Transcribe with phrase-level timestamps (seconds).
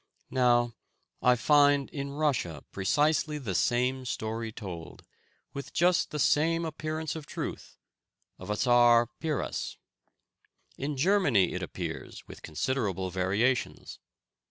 [0.31, 0.73] Now,
[1.21, 5.03] I find in Russia precisely the same story told,
[5.53, 7.77] with just the same appearance of truth,
[8.39, 9.77] of a Czar Piras.
[10.75, 13.99] In Germany it appears with considerable variations.